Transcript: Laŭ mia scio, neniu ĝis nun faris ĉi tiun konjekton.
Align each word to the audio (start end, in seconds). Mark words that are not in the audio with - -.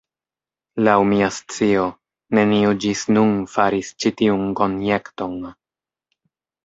Laŭ 0.87 0.93
mia 1.09 1.27
scio, 1.35 1.83
neniu 2.37 2.73
ĝis 2.85 3.05
nun 3.13 3.35
faris 3.57 3.93
ĉi 4.01 4.13
tiun 4.23 4.49
konjekton. 4.63 5.37